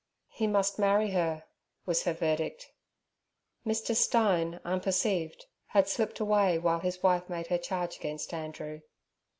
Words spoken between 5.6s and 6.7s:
had slipped away